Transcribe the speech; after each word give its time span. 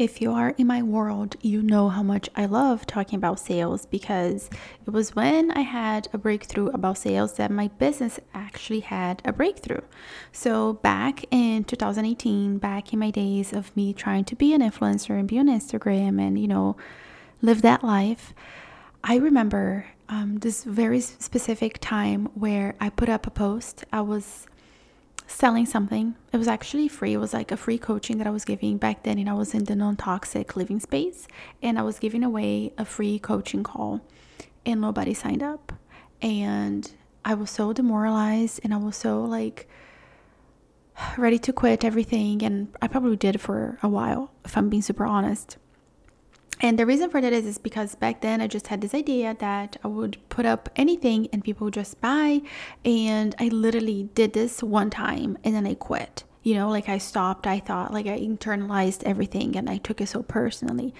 if 0.00 0.22
you 0.22 0.32
are 0.32 0.54
in 0.56 0.66
my 0.66 0.82
world, 0.82 1.36
you 1.42 1.60
know 1.60 1.90
how 1.90 2.02
much 2.02 2.30
I 2.34 2.46
love 2.46 2.86
talking 2.86 3.18
about 3.18 3.38
sales 3.38 3.84
because 3.84 4.48
it 4.86 4.90
was 4.90 5.14
when 5.14 5.50
I 5.50 5.60
had 5.60 6.08
a 6.14 6.18
breakthrough 6.18 6.68
about 6.68 6.96
sales 6.96 7.34
that 7.34 7.50
my 7.50 7.68
business 7.68 8.18
actually 8.32 8.80
had 8.80 9.20
a 9.26 9.32
breakthrough. 9.34 9.82
So, 10.32 10.72
back 10.72 11.26
in 11.30 11.64
2018, 11.64 12.56
back 12.56 12.94
in 12.94 12.98
my 12.98 13.10
days 13.10 13.52
of 13.52 13.76
me 13.76 13.92
trying 13.92 14.24
to 14.24 14.34
be 14.34 14.54
an 14.54 14.62
influencer 14.62 15.18
and 15.18 15.28
be 15.28 15.38
on 15.38 15.48
Instagram 15.48 16.18
and, 16.18 16.38
you 16.38 16.48
know, 16.48 16.78
live 17.42 17.60
that 17.60 17.84
life, 17.84 18.32
I 19.04 19.16
remember 19.16 19.84
um, 20.08 20.38
this 20.38 20.64
very 20.64 21.02
specific 21.02 21.76
time 21.78 22.30
where 22.32 22.74
I 22.80 22.88
put 22.88 23.10
up 23.10 23.26
a 23.26 23.30
post. 23.30 23.84
I 23.92 24.00
was 24.00 24.46
selling 25.30 25.66
something. 25.66 26.16
It 26.32 26.36
was 26.36 26.48
actually 26.48 26.88
free. 26.88 27.14
It 27.14 27.18
was 27.18 27.32
like 27.32 27.52
a 27.52 27.56
free 27.56 27.78
coaching 27.78 28.18
that 28.18 28.26
I 28.26 28.30
was 28.30 28.44
giving 28.44 28.78
back 28.78 29.04
then, 29.04 29.18
and 29.18 29.28
I 29.28 29.34
was 29.34 29.54
in 29.54 29.64
the 29.64 29.76
non 29.76 29.96
toxic 29.96 30.56
living 30.56 30.80
space, 30.80 31.26
and 31.62 31.78
I 31.78 31.82
was 31.82 31.98
giving 31.98 32.24
away 32.24 32.72
a 32.76 32.84
free 32.84 33.18
coaching 33.18 33.62
call, 33.62 34.00
and 34.66 34.80
nobody 34.80 35.14
signed 35.14 35.42
up. 35.42 35.72
And 36.20 36.90
I 37.24 37.34
was 37.34 37.50
so 37.50 37.72
demoralized, 37.72 38.60
and 38.64 38.74
I 38.74 38.78
was 38.78 38.96
so 38.96 39.22
like 39.22 39.68
ready 41.16 41.38
to 41.38 41.52
quit 41.52 41.84
everything. 41.84 42.42
And 42.42 42.74
I 42.82 42.88
probably 42.88 43.16
did 43.16 43.40
for 43.40 43.78
a 43.82 43.88
while, 43.88 44.32
if 44.44 44.56
I'm 44.56 44.68
being 44.68 44.82
super 44.82 45.06
honest. 45.06 45.56
And 46.62 46.78
the 46.78 46.84
reason 46.84 47.08
for 47.08 47.20
that 47.20 47.32
is, 47.32 47.46
is 47.46 47.58
because 47.58 47.94
back 47.94 48.20
then 48.20 48.40
I 48.40 48.46
just 48.46 48.66
had 48.66 48.82
this 48.82 48.94
idea 48.94 49.34
that 49.40 49.78
I 49.82 49.88
would 49.88 50.18
put 50.28 50.44
up 50.44 50.68
anything 50.76 51.28
and 51.32 51.42
people 51.42 51.64
would 51.66 51.74
just 51.74 52.00
buy. 52.00 52.42
And 52.84 53.34
I 53.38 53.48
literally 53.48 54.10
did 54.14 54.34
this 54.34 54.62
one 54.62 54.90
time 54.90 55.38
and 55.42 55.54
then 55.54 55.66
I 55.66 55.74
quit. 55.74 56.24
You 56.42 56.54
know, 56.54 56.68
like 56.68 56.88
I 56.88 56.98
stopped, 56.98 57.46
I 57.46 57.60
thought, 57.60 57.92
like 57.92 58.06
I 58.06 58.18
internalized 58.18 59.02
everything 59.04 59.56
and 59.56 59.68
I 59.68 59.78
took 59.78 60.00
it 60.00 60.08
so 60.08 60.22
personally. 60.22 60.94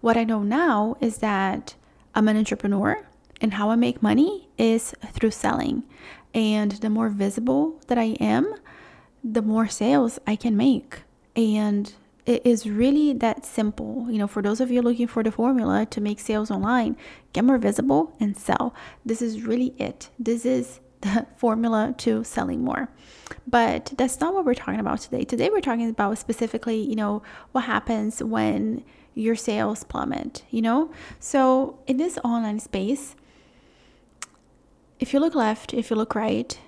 What 0.00 0.16
I 0.16 0.24
know 0.24 0.42
now 0.42 0.96
is 1.00 1.18
that 1.18 1.74
I'm 2.14 2.28
an 2.28 2.36
entrepreneur 2.36 3.06
and 3.40 3.54
how 3.54 3.70
I 3.70 3.76
make 3.76 4.02
money 4.02 4.48
is 4.58 4.94
through 5.12 5.32
selling. 5.32 5.84
And 6.34 6.72
the 6.72 6.90
more 6.90 7.08
visible 7.08 7.80
that 7.88 7.98
I 7.98 8.16
am, 8.20 8.54
the 9.24 9.42
more 9.42 9.68
sales 9.68 10.18
I 10.26 10.36
can 10.36 10.56
make. 10.56 11.02
And 11.34 11.92
it 12.26 12.44
is 12.44 12.68
really 12.68 13.12
that 13.14 13.46
simple. 13.46 14.06
You 14.10 14.18
know, 14.18 14.26
for 14.26 14.42
those 14.42 14.60
of 14.60 14.70
you 14.70 14.82
looking 14.82 15.06
for 15.06 15.22
the 15.22 15.30
formula 15.30 15.86
to 15.86 16.00
make 16.00 16.18
sales 16.18 16.50
online, 16.50 16.96
get 17.32 17.44
more 17.44 17.56
visible 17.58 18.14
and 18.18 18.36
sell. 18.36 18.74
This 19.04 19.22
is 19.22 19.42
really 19.42 19.74
it. 19.78 20.10
This 20.18 20.44
is 20.44 20.80
the 21.00 21.26
formula 21.36 21.94
to 21.98 22.24
selling 22.24 22.64
more. 22.64 22.88
But 23.46 23.92
that's 23.96 24.20
not 24.20 24.34
what 24.34 24.44
we're 24.44 24.54
talking 24.54 24.80
about 24.80 25.00
today. 25.00 25.24
Today 25.24 25.50
we're 25.50 25.60
talking 25.60 25.88
about 25.88 26.18
specifically, 26.18 26.80
you 26.80 26.96
know, 26.96 27.22
what 27.52 27.62
happens 27.64 28.22
when 28.22 28.84
your 29.14 29.36
sales 29.36 29.84
plummet, 29.84 30.44
you 30.50 30.62
know? 30.62 30.90
So, 31.20 31.78
in 31.86 31.96
this 31.96 32.18
online 32.24 32.60
space, 32.60 33.14
if 34.98 35.12
you 35.12 35.20
look 35.20 35.34
left, 35.34 35.72
if 35.72 35.90
you 35.90 35.96
look 35.96 36.14
right, 36.14 36.58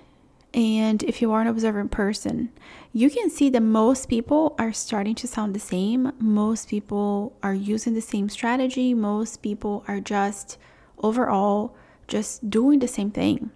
and 0.53 1.03
if 1.03 1.21
you 1.21 1.31
are 1.31 1.41
an 1.41 1.47
observant 1.47 1.91
person, 1.91 2.51
you 2.91 3.09
can 3.09 3.29
see 3.29 3.49
that 3.51 3.61
most 3.61 4.09
people 4.09 4.55
are 4.57 4.73
starting 4.73 5.13
to 5.15 5.27
sound 5.27 5.53
the 5.53 5.59
same. 5.59 6.11
Most 6.19 6.69
people 6.69 7.37
are 7.43 7.53
using 7.53 7.93
the 7.93 8.01
same 8.01 8.29
strategy. 8.29 8.93
Most 8.95 9.43
people 9.43 9.83
are 9.87 9.99
just 9.99 10.57
overall 10.97 11.75
just 12.07 12.49
doing 12.49 12.79
the 12.79 12.87
same 12.87 13.11
thing. 13.11 13.51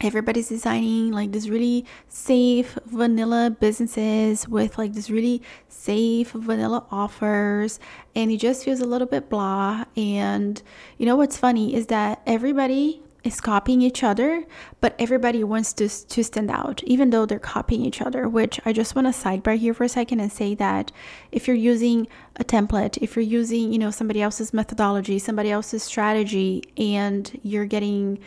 Everybody's 0.00 0.48
designing 0.48 1.12
like 1.12 1.32
this 1.32 1.48
really 1.48 1.86
safe 2.08 2.76
vanilla 2.84 3.56
businesses 3.58 4.46
with 4.46 4.76
like 4.76 4.92
this 4.92 5.08
really 5.08 5.40
safe 5.68 6.32
vanilla 6.32 6.84
offers, 6.90 7.78
and 8.14 8.30
it 8.30 8.38
just 8.38 8.64
feels 8.64 8.80
a 8.80 8.86
little 8.86 9.06
bit 9.06 9.30
blah. 9.30 9.84
And 9.96 10.60
you 10.98 11.06
know 11.06 11.16
what's 11.16 11.38
funny 11.38 11.74
is 11.74 11.86
that 11.86 12.20
everybody 12.26 13.03
is 13.24 13.40
copying 13.40 13.82
each 13.82 14.04
other, 14.04 14.44
but 14.80 14.94
everybody 14.98 15.42
wants 15.42 15.72
to, 15.72 15.88
to 15.88 16.22
stand 16.22 16.50
out, 16.50 16.82
even 16.84 17.10
though 17.10 17.26
they're 17.26 17.38
copying 17.38 17.84
each 17.84 18.00
other. 18.00 18.28
Which 18.28 18.60
I 18.64 18.72
just 18.72 18.94
want 18.94 19.06
to 19.06 19.12
sidebar 19.12 19.56
here 19.56 19.74
for 19.74 19.84
a 19.84 19.88
second 19.88 20.20
and 20.20 20.30
say 20.30 20.54
that 20.56 20.92
if 21.32 21.48
you're 21.48 21.56
using 21.56 22.06
a 22.36 22.44
template, 22.44 22.98
if 23.00 23.16
you're 23.16 23.24
using, 23.24 23.72
you 23.72 23.78
know, 23.78 23.90
somebody 23.90 24.22
else's 24.22 24.52
methodology, 24.52 25.18
somebody 25.18 25.50
else's 25.50 25.82
strategy, 25.82 26.62
and 26.76 27.40
you're 27.42 27.66
getting 27.66 28.18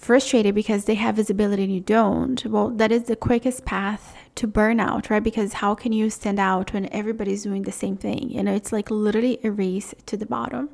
frustrated 0.00 0.54
because 0.54 0.86
they 0.86 0.94
have 0.94 1.16
visibility 1.16 1.62
and 1.62 1.74
you 1.74 1.80
don't, 1.80 2.46
well, 2.46 2.70
that 2.70 2.90
is 2.90 3.04
the 3.04 3.16
quickest 3.16 3.66
path 3.66 4.16
to 4.34 4.48
burnout, 4.48 5.10
right? 5.10 5.22
Because 5.22 5.54
how 5.54 5.74
can 5.74 5.92
you 5.92 6.08
stand 6.08 6.40
out 6.40 6.72
when 6.72 6.90
everybody's 6.92 7.42
doing 7.42 7.62
the 7.62 7.72
same 7.72 7.98
thing? 7.98 8.30
You 8.30 8.42
know, 8.42 8.54
it's 8.54 8.72
like 8.72 8.90
literally 8.90 9.38
a 9.44 9.50
race 9.50 9.94
to 10.06 10.16
the 10.16 10.24
bottom. 10.24 10.70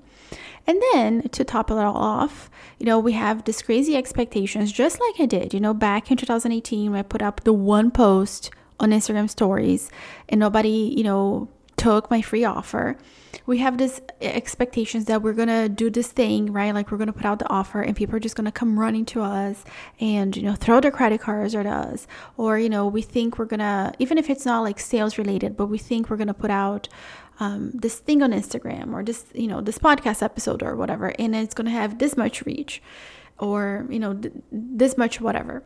And 0.67 0.83
then 0.93 1.29
to 1.31 1.45
top 1.45 1.71
it 1.71 1.75
all 1.75 1.97
off, 1.97 2.51
you 2.79 2.87
know, 2.87 2.99
we 2.99 3.13
have 3.13 3.45
this 3.45 3.63
crazy 3.63 3.97
expectations, 3.97 4.73
just 4.73 5.01
like 5.01 5.21
I 5.21 5.27
did, 5.27 5.55
you 5.55 5.61
know, 5.61 5.75
back 5.75 6.11
in 6.11 6.17
2018 6.17 6.91
when 6.91 6.99
I 6.99 7.03
put 7.03 7.23
up 7.23 7.45
the 7.45 7.53
one 7.53 7.91
post 7.91 8.51
on 8.81 8.91
Instagram 8.91 9.31
stories 9.31 9.91
and 10.29 10.41
nobody, 10.41 10.93
you 10.97 11.05
know, 11.05 11.49
took 11.77 12.11
my 12.11 12.23
free 12.23 12.45
offer. 12.45 12.97
We 13.45 13.59
have 13.59 13.79
this 13.79 14.01
expectations 14.21 15.05
that 15.05 15.23
we're 15.23 15.35
gonna 15.35 15.69
do 15.69 15.89
this 15.89 16.09
thing, 16.09 16.53
right? 16.53 16.75
Like 16.75 16.91
we're 16.91 16.99
gonna 16.99 17.13
put 17.13 17.27
out 17.27 17.39
the 17.39 17.49
offer 17.49 17.81
and 17.81 17.95
people 17.95 18.17
are 18.17 18.21
just 18.21 18.35
gonna 18.35 18.51
come 18.51 18.81
running 18.81 19.05
to 19.07 19.23
us 19.23 19.65
and 20.01 20.37
you 20.37 20.43
know 20.43 20.55
throw 20.55 20.81
their 20.81 20.91
credit 20.91 21.21
cards 21.21 21.55
at 21.55 21.67
us. 21.67 22.07
Or, 22.37 22.59
you 22.59 22.69
know, 22.69 22.87
we 22.87 23.03
think 23.03 23.39
we're 23.39 23.45
gonna 23.45 23.93
even 23.99 24.19
if 24.19 24.31
it's 24.31 24.45
not 24.45 24.63
like 24.63 24.81
sales 24.81 25.17
related, 25.19 25.57
but 25.57 25.67
we 25.67 25.79
think 25.79 26.11
we're 26.11 26.17
gonna 26.17 26.35
put 26.35 26.51
out 26.51 26.89
um, 27.39 27.71
this 27.73 27.99
thing 27.99 28.23
on 28.23 28.33
Instagram 28.33 28.93
or 28.93 29.03
this, 29.03 29.25
you 29.35 29.47
know, 29.47 29.61
this 29.61 29.79
podcast 29.79 30.23
episode 30.23 30.63
or 30.63 30.77
whatever, 30.77 31.13
and 31.19 31.35
it's 31.35 31.55
going 31.55 31.67
to 31.67 31.71
have 31.71 31.99
this 31.99 32.17
much 32.17 32.45
reach 32.47 32.83
or, 33.39 33.87
you 33.91 33.99
know, 33.99 34.15
th- 34.15 34.35
this 34.51 34.97
much 34.97 35.21
whatever. 35.21 35.63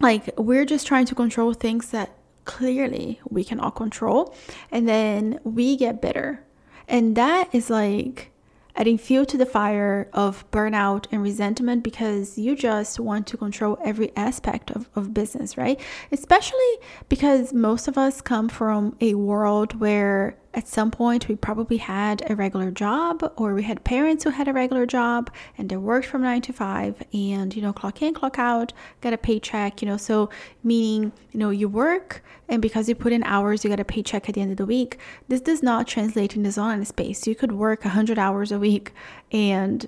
Like, 0.00 0.30
we're 0.36 0.66
just 0.66 0.86
trying 0.86 1.06
to 1.06 1.14
control 1.14 1.54
things 1.54 1.90
that 1.90 2.16
clearly 2.44 3.20
we 3.28 3.44
cannot 3.44 3.76
control. 3.76 4.34
And 4.70 4.86
then 4.88 5.40
we 5.42 5.76
get 5.76 6.02
bitter. 6.02 6.44
And 6.86 7.16
that 7.16 7.48
is 7.54 7.70
like, 7.70 8.30
adding 8.76 8.98
fuel 8.98 9.24
to 9.26 9.38
the 9.38 9.46
fire 9.46 10.08
of 10.12 10.48
burnout 10.50 11.06
and 11.10 11.22
resentment 11.22 11.82
because 11.82 12.36
you 12.36 12.54
just 12.54 13.00
want 13.00 13.26
to 13.26 13.36
control 13.36 13.78
every 13.82 14.14
aspect 14.16 14.70
of, 14.70 14.88
of 14.94 15.14
business, 15.14 15.56
right? 15.56 15.80
Especially 16.12 16.76
because 17.08 17.52
most 17.52 17.88
of 17.88 17.96
us 17.96 18.20
come 18.20 18.48
from 18.48 18.94
a 19.00 19.14
world 19.14 19.80
where 19.80 20.36
at 20.56 20.66
some 20.66 20.90
point 20.90 21.28
we 21.28 21.36
probably 21.36 21.76
had 21.76 22.28
a 22.30 22.34
regular 22.34 22.70
job 22.70 23.30
or 23.36 23.52
we 23.52 23.62
had 23.62 23.84
parents 23.84 24.24
who 24.24 24.30
had 24.30 24.48
a 24.48 24.52
regular 24.54 24.86
job 24.86 25.30
and 25.58 25.68
they 25.68 25.76
worked 25.76 26.06
from 26.06 26.22
nine 26.22 26.40
to 26.40 26.52
five 26.52 27.00
and 27.12 27.54
you 27.54 27.60
know 27.60 27.74
clock 27.74 28.00
in 28.00 28.14
clock 28.14 28.38
out 28.38 28.72
got 29.02 29.12
a 29.12 29.18
paycheck 29.18 29.82
you 29.82 29.86
know. 29.86 29.98
So 29.98 30.30
meaning 30.64 31.12
you 31.30 31.38
know 31.38 31.50
you 31.50 31.68
work 31.68 32.24
and 32.48 32.62
because 32.62 32.88
you 32.88 32.94
put 32.94 33.12
in 33.12 33.22
hours 33.24 33.62
you 33.62 33.70
got 33.70 33.80
a 33.80 33.84
paycheck 33.84 34.28
at 34.28 34.34
the 34.34 34.40
end 34.40 34.50
of 34.50 34.56
the 34.56 34.64
week. 34.66 34.98
This 35.28 35.42
does 35.42 35.62
not 35.62 35.86
translate 35.86 36.34
in 36.34 36.42
this 36.42 36.56
online 36.56 36.84
space. 36.86 37.26
You 37.26 37.34
could 37.34 37.52
work 37.52 37.84
100 37.84 38.18
hours 38.18 38.50
a 38.50 38.58
week 38.58 38.94
and 39.30 39.86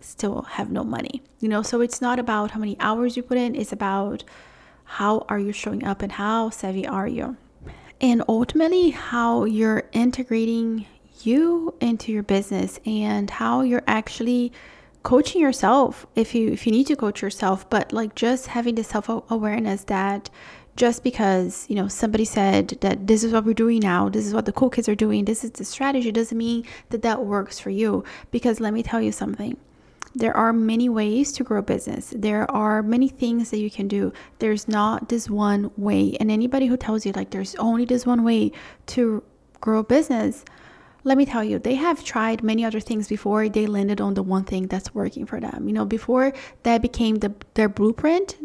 still 0.00 0.42
have 0.42 0.70
no 0.70 0.84
money 0.84 1.22
you 1.40 1.48
know. 1.48 1.62
So 1.62 1.80
it's 1.80 2.00
not 2.00 2.20
about 2.20 2.52
how 2.52 2.60
many 2.60 2.76
hours 2.78 3.16
you 3.16 3.22
put 3.24 3.36
in 3.36 3.56
it's 3.56 3.72
about 3.72 4.22
how 4.84 5.24
are 5.28 5.40
you 5.40 5.52
showing 5.52 5.84
up 5.84 6.02
and 6.02 6.12
how 6.12 6.50
savvy 6.50 6.86
are 6.86 7.08
you 7.08 7.36
and 8.02 8.22
ultimately 8.28 8.90
how 8.90 9.44
you're 9.44 9.84
integrating 9.92 10.84
you 11.22 11.74
into 11.80 12.12
your 12.12 12.24
business 12.24 12.80
and 12.84 13.30
how 13.30 13.62
you're 13.62 13.84
actually 13.86 14.52
coaching 15.04 15.40
yourself 15.40 16.06
if 16.14 16.34
you 16.34 16.50
if 16.50 16.66
you 16.66 16.72
need 16.72 16.86
to 16.86 16.96
coach 16.96 17.22
yourself 17.22 17.68
but 17.70 17.92
like 17.92 18.14
just 18.14 18.48
having 18.48 18.74
the 18.74 18.84
self-awareness 18.84 19.84
that 19.84 20.28
just 20.76 21.02
because 21.02 21.66
you 21.68 21.76
know 21.76 21.88
somebody 21.88 22.24
said 22.24 22.68
that 22.80 23.06
this 23.06 23.24
is 23.24 23.32
what 23.32 23.44
we're 23.44 23.52
doing 23.52 23.80
now 23.80 24.08
this 24.08 24.26
is 24.26 24.32
what 24.32 24.46
the 24.46 24.52
cool 24.52 24.70
kids 24.70 24.88
are 24.88 24.94
doing 24.94 25.24
this 25.24 25.44
is 25.44 25.50
the 25.52 25.64
strategy 25.64 26.10
doesn't 26.12 26.38
mean 26.38 26.64
that 26.90 27.02
that 27.02 27.24
works 27.24 27.58
for 27.58 27.70
you. 27.70 28.04
Because 28.30 28.60
let 28.60 28.72
me 28.72 28.82
tell 28.82 29.00
you 29.00 29.12
something 29.12 29.56
there 30.14 30.36
are 30.36 30.52
many 30.52 30.88
ways 30.88 31.32
to 31.32 31.44
grow 31.44 31.62
business. 31.62 32.12
There 32.16 32.50
are 32.50 32.82
many 32.82 33.08
things 33.08 33.50
that 33.50 33.58
you 33.58 33.70
can 33.70 33.88
do. 33.88 34.12
There's 34.38 34.68
not 34.68 35.08
this 35.08 35.30
one 35.30 35.70
way. 35.76 36.16
And 36.20 36.30
anybody 36.30 36.66
who 36.66 36.76
tells 36.76 37.06
you 37.06 37.12
like 37.12 37.30
there's 37.30 37.54
only 37.56 37.84
this 37.84 38.04
one 38.04 38.24
way 38.24 38.52
to 38.86 39.22
grow 39.60 39.82
business, 39.82 40.44
let 41.04 41.18
me 41.18 41.26
tell 41.26 41.42
you, 41.42 41.58
they 41.58 41.74
have 41.76 42.04
tried 42.04 42.42
many 42.42 42.64
other 42.64 42.80
things 42.80 43.08
before 43.08 43.48
they 43.48 43.66
landed 43.66 44.00
on 44.00 44.14
the 44.14 44.22
one 44.22 44.44
thing 44.44 44.66
that's 44.66 44.94
working 44.94 45.26
for 45.26 45.40
them. 45.40 45.66
You 45.66 45.74
know, 45.74 45.84
before 45.84 46.32
that 46.62 46.82
became 46.82 47.16
the, 47.16 47.34
their 47.54 47.68
blueprint, 47.68 48.36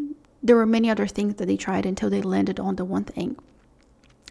there 0.42 0.56
were 0.56 0.66
many 0.66 0.90
other 0.90 1.08
things 1.08 1.36
that 1.36 1.46
they 1.46 1.58
tried 1.58 1.86
until 1.86 2.10
they 2.10 2.22
landed 2.22 2.60
on 2.60 2.78
the 2.78 2.86
one 2.86 3.04
thing. 3.04 3.36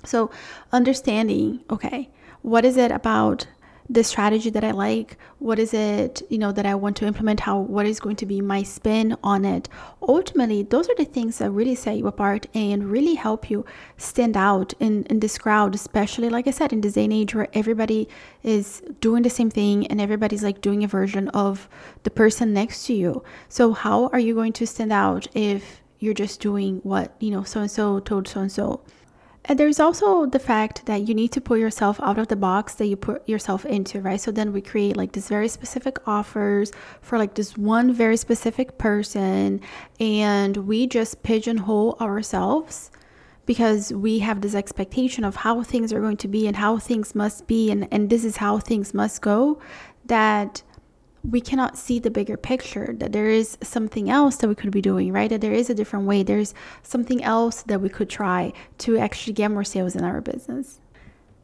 So, 0.05 0.31
understanding, 0.73 1.61
okay, 1.71 2.09
what 2.43 2.65
is 2.65 2.77
it 2.77 2.91
about 2.91 3.47
the 3.89 4.03
strategy 4.03 4.51
that 4.51 4.65
I 4.65 4.73
like? 4.73 5.17
What 5.39 5.59
is 5.59 5.73
it, 5.73 6.23
you 6.29 6.39
know, 6.39 6.53
that 6.53 6.67
I 6.67 6.75
want 6.75 6.97
to 6.99 7.07
implement? 7.07 7.41
How 7.41 7.59
what 7.59 7.87
is 7.87 8.01
going 8.01 8.17
to 8.17 8.27
be 8.27 8.41
my 8.41 8.63
spin 8.63 9.17
on 9.23 9.45
it? 9.45 9.69
Ultimately, 10.03 10.63
those 10.63 10.89
are 10.89 10.95
the 10.97 11.05
things 11.05 11.39
that 11.39 11.51
really 11.51 11.75
set 11.75 11.97
you 11.97 12.07
apart 12.07 12.47
and 12.55 12.91
really 12.91 13.15
help 13.15 13.51
you 13.51 13.65
stand 13.97 14.37
out 14.37 14.73
in, 14.81 15.05
in 15.05 15.21
this 15.21 15.39
crowd, 15.39 15.75
especially 15.75 16.29
like 16.29 16.47
I 16.47 16.51
said, 16.51 16.73
in 16.73 16.81
this 16.81 16.95
day 16.95 17.05
and 17.05 17.13
age 17.13 17.35
where 17.35 17.49
everybody 17.53 18.09
is 18.43 18.83
doing 19.01 19.23
the 19.23 19.31
same 19.31 19.51
thing 19.51 19.87
and 19.87 20.01
everybody's 20.01 20.43
like 20.43 20.61
doing 20.61 20.85
a 20.85 20.89
version 20.89 21.29
of 21.31 21.69
the 22.03 22.11
person 22.11 22.53
next 22.53 22.87
to 22.87 22.95
you. 22.95 23.23
So 23.49 23.73
how 23.73 24.09
are 24.09 24.19
you 24.21 24.35
going 24.35 24.53
to 24.55 24.67
stand 24.67 24.93
out 24.93 25.27
if 25.35 25.83
you're 25.99 26.15
just 26.15 26.41
doing 26.41 26.81
what, 26.83 27.15
you 27.21 27.31
know, 27.31 27.43
so 27.43 27.61
and 27.61 27.71
so 27.71 28.01
told 28.01 28.29
so 28.29 28.41
and 28.41 28.53
so? 28.53 28.83
And 29.49 29.61
there's 29.61 29.79
also 29.79 30.27
the 30.27 30.41
fact 30.41 30.87
that 30.87 31.07
you 31.09 31.15
need 31.15 31.31
to 31.33 31.41
put 31.41 31.61
yourself 31.61 32.01
out 32.03 32.19
of 32.19 32.27
the 32.27 32.37
box 32.37 32.75
that 32.75 32.87
you 32.87 32.97
put 32.97 33.27
yourself 33.29 33.65
into, 33.65 34.01
right? 34.01 34.21
So 34.21 34.33
then 34.33 34.53
we 34.53 34.61
create 34.61 34.97
like 34.97 35.13
this 35.13 35.29
very 35.29 35.47
specific 35.47 35.99
offers 36.07 36.73
for 37.01 37.17
like 37.17 37.35
this 37.35 37.57
one 37.57 37.93
very 37.93 38.17
specific 38.17 38.77
person, 38.77 39.61
and 40.01 40.57
we 40.57 40.89
just 40.89 41.23
pigeonhole 41.23 41.97
ourselves 42.01 42.91
because 43.47 43.93
we 43.93 44.19
have 44.19 44.41
this 44.41 44.57
expectation 44.57 45.23
of 45.23 45.37
how 45.37 45.63
things 45.63 45.93
are 45.93 46.01
going 46.01 46.17
to 46.17 46.29
be 46.29 46.49
and 46.49 46.57
how 46.57 46.79
things 46.79 47.15
must 47.15 47.47
be, 47.47 47.71
and, 47.71 47.87
and 47.93 48.11
this 48.11 48.25
is 48.25 48.39
how 48.39 48.59
things 48.59 48.93
must 48.93 49.23
go. 49.23 49.61
That 50.07 50.63
we 51.31 51.41
cannot 51.41 51.77
see 51.77 51.99
the 51.99 52.11
bigger 52.11 52.37
picture 52.37 52.95
that 52.99 53.13
there 53.13 53.29
is 53.29 53.59
something 53.63 54.09
else 54.09 54.37
that 54.37 54.49
we 54.49 54.55
could 54.55 54.71
be 54.71 54.81
doing 54.81 55.13
right 55.13 55.31
that 55.31 55.41
there 55.41 55.53
is 55.53 55.71
a 55.71 55.75
different 55.75 56.07
way 56.07 56.23
there's 56.23 56.55
something 56.83 57.23
else 57.23 57.63
that 57.63 57.81
we 57.81 57.89
could 57.89 58.09
try 58.09 58.53
to 58.79 58.97
actually 58.99 59.33
get 59.33 59.51
more 59.51 59.65
sales 59.65 59.97
in 59.97 60.05
our 60.05 60.21
business 60.21 60.81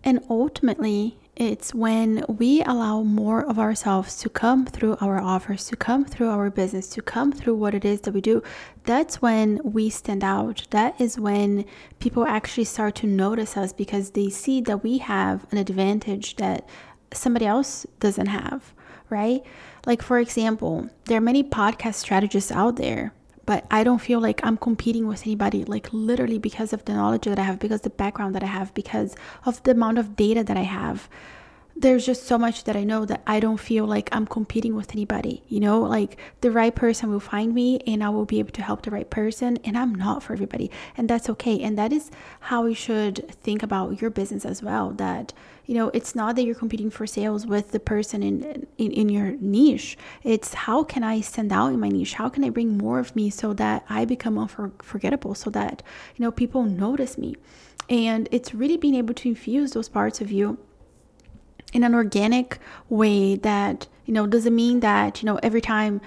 and 0.05 0.21
ultimately 0.29 1.19
it's 1.35 1.75
when 1.75 2.25
we 2.29 2.63
allow 2.63 3.03
more 3.03 3.43
of 3.43 3.59
ourselves 3.59 4.19
to 4.19 4.29
come 4.29 4.67
through 4.67 4.99
our 5.01 5.19
offers, 5.19 5.67
to 5.69 5.77
come 5.77 6.05
through 6.05 6.29
our 6.29 6.51
business, 6.51 6.89
to 6.89 7.01
come 7.01 7.33
through 7.33 7.55
what 7.55 7.75
it 7.75 7.87
is 7.87 8.03
that 8.03 8.13
we 8.13 8.21
do. 8.21 8.43
That's 8.85 9.23
when 9.23 9.59
we 9.65 9.89
stand 9.89 10.23
out. 10.23 10.67
That 10.71 11.01
is 11.01 11.19
when 11.19 11.65
people 12.01 12.27
actually 12.27 12.65
start 12.65 12.97
to 12.97 13.07
notice 13.07 13.57
us 13.57 13.73
because 13.73 14.11
they 14.11 14.29
see 14.29 14.61
that 14.63 14.85
we 14.85 14.99
have 14.99 15.47
an 15.51 15.57
advantage 15.57 16.37
that 16.37 16.69
somebody 17.15 17.47
else 17.47 17.87
doesn't 17.99 18.27
have, 18.27 18.75
right? 19.13 19.43
Like, 19.87 20.03
for 20.03 20.19
example, 20.19 20.89
there 21.05 21.19
are 21.19 21.21
many 21.21 21.45
podcast 21.45 21.95
strategists 21.95 22.51
out 22.51 22.77
there, 22.77 23.13
but 23.47 23.65
I 23.71 23.85
don't 23.85 24.01
feel 24.01 24.21
like 24.21 24.41
I'm 24.43 24.57
competing 24.57 25.07
with 25.07 25.23
anybody, 25.23 25.65
like, 25.65 25.93
literally 25.93 26.39
because 26.39 26.73
of 26.73 26.85
the 26.85 26.95
knowledge 26.95 27.27
that 27.27 27.39
I 27.39 27.43
have, 27.43 27.61
because 27.61 27.83
the 27.83 27.91
background 27.91 28.35
that 28.35 28.43
I 28.43 28.47
have, 28.47 28.73
because 28.75 29.15
of 29.45 29.63
the 29.63 29.73
amount 29.73 29.99
of 29.99 30.17
data 30.17 30.43
that 30.43 30.57
I 30.57 30.63
have 30.63 31.09
there's 31.75 32.05
just 32.05 32.25
so 32.25 32.37
much 32.37 32.65
that 32.65 32.77
I 32.77 32.85
know 32.85 33.05
that 33.07 33.23
I 33.27 33.41
don't 33.41 33.59
feel 33.59 33.87
like 33.87 34.09
I'm 34.13 34.27
competing 34.27 34.75
with 34.75 34.93
anybody. 34.93 35.43
You 35.49 35.61
know, 35.61 35.81
like 35.81 36.19
the 36.41 36.51
right 36.51 36.75
person 36.75 37.11
will 37.11 37.21
find 37.21 37.55
me 37.55 37.81
and 37.87 38.05
I 38.05 38.11
will 38.11 38.27
be 38.27 38.39
able 38.39 38.53
to 38.53 38.63
help 38.63 38.83
the 38.83 38.91
right 38.91 39.09
person. 39.09 39.59
And 39.65 39.77
I'm 39.77 39.95
not 39.95 40.23
for 40.23 40.33
everybody. 40.33 40.71
And 40.97 41.09
that's 41.09 41.31
okay. 41.31 41.61
And 41.63 41.79
that 41.79 41.93
is 41.93 42.11
how 42.41 42.67
you 42.67 42.75
should 42.75 43.29
think 43.31 43.63
about 43.63 44.01
your 44.01 44.11
business 44.11 44.45
as 44.45 44.63
well. 44.63 44.91
That, 44.91 45.33
you 45.65 45.75
know, 45.75 45.91
it's 45.95 46.15
not 46.15 46.37
that 46.37 46.45
you're 46.45 46.55
competing 46.55 46.91
for 46.91 47.07
sales 47.07 47.47
with 47.47 47.71
the 47.71 47.81
person 47.81 48.23
in, 48.23 48.67
in, 48.77 48.93
in 48.93 49.09
your 49.09 49.33
niche. 49.41 49.97
It's 50.23 50.53
how 50.55 50.85
can 50.85 51.03
I 51.03 51.21
stand 51.21 51.53
out 51.53 51.69
in 51.69 51.81
my 51.81 51.89
niche? 51.89 52.15
How 52.15 52.29
can 52.29 52.45
I 52.45 52.51
bring 52.51 52.77
more 52.77 52.99
of 52.99 53.17
me 53.17 53.31
so 53.31 53.55
that 53.55 53.85
I 53.89 54.05
become 54.05 54.39
unforgettable, 54.39 55.35
so 55.35 55.51
that, 55.51 55.83
you 56.17 56.23
know, 56.23 56.31
people 56.31 56.65
notice 56.65 57.17
me. 57.17 57.37
And 57.89 58.29
it's 58.31 58.55
really 58.55 58.77
being 58.77 58.95
able 58.95 59.15
to 59.15 59.29
infuse 59.29 59.73
those 59.73 59.89
parts 59.89 60.21
of 60.21 60.31
you 60.31 60.59
in 61.73 61.85
an 61.85 61.95
organic 61.95 62.59
way 62.89 63.37
that 63.37 63.87
you 64.07 64.15
know 64.15 64.27
doesn't 64.27 64.55
mean 64.55 64.81
that 64.81 65.23
you 65.23 65.27
know 65.27 65.39
every 65.43 65.61
time 65.61 66.01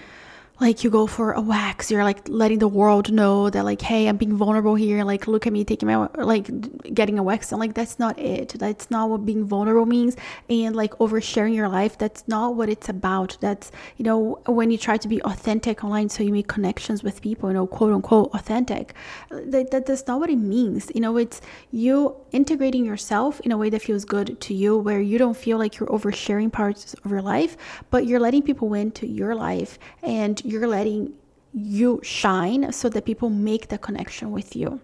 like 0.60 0.84
you 0.84 0.90
go 0.90 1.06
for 1.06 1.34
a 1.34 1.42
wax. 1.42 1.92
You're 1.92 2.04
like 2.04 2.30
letting 2.30 2.60
the 2.60 2.68
world 2.68 3.12
know 3.12 3.50
that 3.50 3.66
like 3.66 3.82
hey 3.82 4.08
i'm 4.08 4.18
being 4.18 4.38
vulnerable 4.38 4.76
here. 4.76 5.04
Like 5.04 5.28
look 5.28 5.46
at 5.46 5.54
me 5.54 5.66
taking 5.66 5.88
my 5.88 6.08
like 6.16 6.50
getting 6.94 7.20
a 7.20 7.24
wax. 7.24 7.52
And 7.52 7.60
like 7.60 7.74
that's 7.74 8.00
not 8.00 8.18
it. 8.18 8.56
That's 8.58 8.90
not 8.90 9.10
what 9.10 9.26
being 9.26 9.46
vulnerable 9.46 9.86
means. 9.86 10.16
And 10.50 10.76
like 10.76 10.92
oversharing 11.00 11.54
your 11.54 11.68
life 11.68 11.98
that's 11.98 12.28
not 12.28 12.56
what 12.56 12.70
it's 12.70 12.88
about. 12.88 13.38
That's 13.42 13.72
you 13.98 14.06
know 14.06 14.40
when 14.46 14.72
you 14.72 14.78
try 14.78 14.98
to 14.98 15.08
be 15.08 15.22
authentic 15.24 15.84
online 15.84 16.08
so 16.10 16.24
you 16.24 16.32
make 16.32 16.48
connections 16.48 17.04
with 17.04 17.22
people 17.22 17.50
you 17.50 17.56
know 17.56 17.68
quote 17.68 17.92
unquote 17.92 18.34
authentic 18.34 18.94
that, 19.30 19.72
that 19.72 19.86
that's 19.86 20.08
not 20.08 20.20
what 20.20 20.30
it 20.30 20.38
means. 20.38 20.90
You 20.96 21.02
know 21.02 21.18
it's 21.18 21.42
you 21.72 22.16
integrating 22.32 22.86
yourself 22.86 23.42
in 23.42 23.52
a 23.52 23.58
way 23.58 23.70
that 23.70 23.82
feels 23.82 24.06
good 24.06 24.40
to 24.40 24.54
you 24.54 24.78
where 24.78 25.02
you 25.02 25.18
don't 25.18 25.36
feel 25.36 25.58
like 25.58 25.80
you're 25.80 25.90
oversharing 25.90 26.52
parts 26.52 26.94
of 26.94 27.12
your 27.12 27.22
life 27.22 27.58
but 27.90 28.06
you're 28.06 28.20
letting 28.20 28.42
people 28.42 28.74
into 28.74 29.06
your 29.06 29.36
life. 29.36 29.78
And 30.02 30.42
you're 30.46 30.68
letting 30.68 31.14
you 31.54 32.00
shine 32.04 32.72
so 32.72 32.90
that 32.90 33.06
people 33.06 33.30
make 33.30 33.70
the 33.70 33.78
connection 33.78 34.32
with 34.32 34.56
you. 34.56 34.80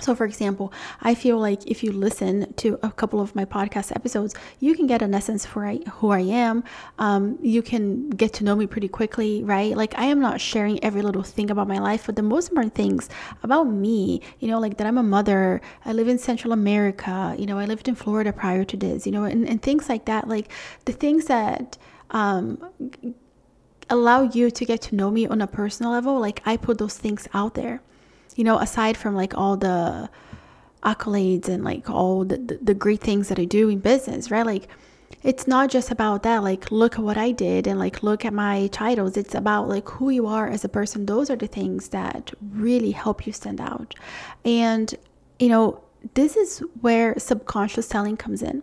So, 0.00 0.14
for 0.14 0.24
example, 0.24 0.72
I 1.02 1.14
feel 1.14 1.38
like 1.38 1.66
if 1.66 1.84
you 1.84 1.92
listen 1.92 2.54
to 2.54 2.78
a 2.82 2.90
couple 2.90 3.20
of 3.20 3.34
my 3.34 3.44
podcast 3.44 3.94
episodes, 3.94 4.34
you 4.58 4.74
can 4.74 4.86
get 4.86 5.02
an 5.02 5.14
essence 5.14 5.44
for 5.44 5.66
who 5.66 6.10
I 6.10 6.20
am. 6.20 6.64
Um, 6.98 7.38
you 7.42 7.60
can 7.60 8.08
get 8.08 8.32
to 8.34 8.44
know 8.44 8.56
me 8.56 8.66
pretty 8.66 8.88
quickly, 8.88 9.42
right? 9.42 9.76
Like, 9.76 9.98
I 9.98 10.06
am 10.06 10.20
not 10.20 10.40
sharing 10.40 10.82
every 10.82 11.02
little 11.02 11.22
thing 11.22 11.50
about 11.50 11.68
my 11.68 11.78
life, 11.78 12.06
but 12.06 12.16
the 12.16 12.22
most 12.22 12.48
important 12.48 12.74
things 12.74 13.10
about 13.42 13.64
me, 13.64 14.22
you 14.38 14.48
know, 14.48 14.58
like 14.58 14.78
that 14.78 14.86
I'm 14.86 14.96
a 14.96 15.02
mother, 15.02 15.60
I 15.84 15.92
live 15.92 16.08
in 16.08 16.18
Central 16.18 16.54
America, 16.54 17.34
you 17.38 17.44
know, 17.44 17.58
I 17.58 17.66
lived 17.66 17.86
in 17.86 17.94
Florida 17.94 18.32
prior 18.32 18.64
to 18.64 18.76
this, 18.76 19.04
you 19.04 19.12
know, 19.12 19.24
and, 19.24 19.46
and 19.46 19.60
things 19.60 19.90
like 19.90 20.06
that. 20.06 20.28
Like, 20.28 20.50
the 20.86 20.92
things 20.92 21.26
that 21.26 21.76
um, 22.10 22.64
allow 23.90 24.22
you 24.22 24.50
to 24.50 24.64
get 24.64 24.80
to 24.82 24.94
know 24.94 25.10
me 25.10 25.26
on 25.26 25.40
a 25.40 25.46
personal 25.46 25.92
level, 25.92 26.18
like 26.18 26.40
I 26.46 26.56
put 26.56 26.78
those 26.78 26.96
things 26.96 27.28
out 27.34 27.54
there. 27.54 27.82
You 28.36 28.44
know, 28.44 28.58
aside 28.58 28.96
from 28.96 29.14
like 29.14 29.36
all 29.36 29.56
the 29.56 30.08
accolades 30.82 31.48
and 31.48 31.62
like 31.64 31.90
all 31.90 32.24
the, 32.24 32.58
the, 32.62 32.72
great 32.72 33.00
things 33.00 33.28
that 33.28 33.38
I 33.38 33.44
do 33.44 33.68
in 33.68 33.80
business, 33.80 34.30
right? 34.30 34.46
Like 34.46 34.68
it's 35.22 35.46
not 35.46 35.68
just 35.68 35.90
about 35.90 36.22
that 36.22 36.42
like 36.42 36.70
look 36.70 36.94
at 36.94 37.00
what 37.00 37.18
i 37.18 37.30
did 37.30 37.66
and 37.66 37.78
like 37.78 38.02
look 38.02 38.24
at 38.24 38.32
my 38.32 38.68
titles 38.68 39.16
it's 39.16 39.34
about 39.34 39.68
like 39.68 39.88
who 39.88 40.10
you 40.10 40.26
are 40.26 40.48
as 40.48 40.64
a 40.64 40.68
person 40.68 41.06
those 41.06 41.28
are 41.28 41.36
the 41.36 41.46
things 41.46 41.88
that 41.88 42.32
really 42.52 42.90
help 42.92 43.26
you 43.26 43.32
stand 43.32 43.60
out 43.60 43.94
and 44.44 44.94
you 45.38 45.48
know 45.48 45.82
this 46.14 46.36
is 46.36 46.60
where 46.80 47.18
subconscious 47.18 47.86
selling 47.86 48.16
comes 48.16 48.42
in 48.42 48.62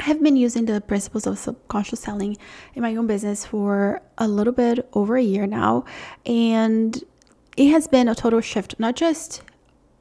I 0.00 0.04
have 0.04 0.22
been 0.22 0.36
using 0.36 0.64
the 0.64 0.80
principles 0.80 1.26
of 1.26 1.38
subconscious 1.38 2.00
selling 2.00 2.38
in 2.74 2.82
my 2.82 2.96
own 2.96 3.06
business 3.06 3.44
for 3.44 4.00
a 4.16 4.26
little 4.26 4.54
bit 4.54 4.88
over 4.94 5.18
a 5.18 5.22
year 5.22 5.46
now. 5.46 5.84
And 6.24 7.04
it 7.58 7.68
has 7.70 7.86
been 7.86 8.08
a 8.08 8.14
total 8.14 8.40
shift, 8.40 8.76
not 8.78 8.96
just 8.96 9.42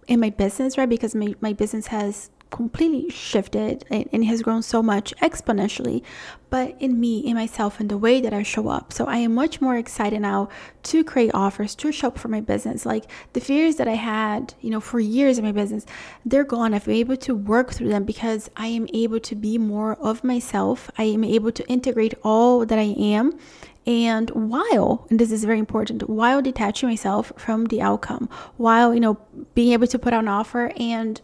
in 0.07 0.21
my 0.21 0.29
business, 0.29 0.77
right? 0.77 0.87
Because 0.87 1.15
my, 1.15 1.35
my 1.41 1.51
business 1.51 1.87
has 1.87 2.29
completely 2.49 3.09
shifted 3.09 3.85
and, 3.89 4.25
has 4.25 4.41
grown 4.41 4.61
so 4.61 4.81
much 4.81 5.15
exponentially, 5.17 6.03
but 6.49 6.75
in 6.79 6.99
me, 6.99 7.19
in 7.19 7.35
myself, 7.35 7.79
and 7.79 7.89
the 7.89 7.97
way 7.97 8.19
that 8.21 8.33
I 8.33 8.43
show 8.43 8.69
up. 8.69 8.91
So 8.91 9.05
I 9.05 9.17
am 9.17 9.33
much 9.33 9.61
more 9.61 9.77
excited 9.77 10.21
now 10.21 10.49
to 10.83 11.03
create 11.03 11.31
offers, 11.33 11.75
to 11.75 11.91
show 11.91 12.07
up 12.07 12.17
for 12.17 12.27
my 12.27 12.41
business. 12.41 12.85
Like 12.85 13.05
the 13.33 13.39
fears 13.39 13.75
that 13.75 13.87
I 13.87 13.95
had, 13.95 14.53
you 14.61 14.69
know, 14.69 14.79
for 14.79 14.99
years 14.99 15.37
in 15.37 15.45
my 15.45 15.51
business, 15.51 15.85
they're 16.25 16.43
gone. 16.43 16.73
I've 16.73 16.85
been 16.85 16.95
able 16.95 17.17
to 17.17 17.35
work 17.35 17.71
through 17.71 17.89
them 17.89 18.03
because 18.03 18.49
I 18.57 18.67
am 18.67 18.87
able 18.93 19.19
to 19.19 19.35
be 19.35 19.57
more 19.57 19.93
of 19.95 20.23
myself. 20.23 20.89
I 20.97 21.03
am 21.03 21.23
able 21.23 21.51
to 21.51 21.67
integrate 21.67 22.13
all 22.23 22.65
that 22.65 22.79
I 22.79 22.93
am 22.97 23.37
and 23.85 24.29
while 24.31 25.07
and 25.09 25.17
this 25.17 25.31
is 25.31 25.45
very 25.45 25.57
important 25.57 26.07
while 26.09 26.41
detaching 26.41 26.89
myself 26.89 27.31
from 27.37 27.65
the 27.65 27.81
outcome 27.81 28.27
while 28.57 28.93
you 28.93 28.99
know 28.99 29.17
being 29.55 29.71
able 29.71 29.87
to 29.87 29.97
put 29.97 30.13
out 30.13 30.19
an 30.19 30.27
offer 30.27 30.71
and 30.77 31.21